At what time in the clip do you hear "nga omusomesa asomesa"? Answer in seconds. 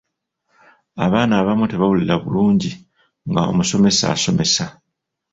3.29-4.65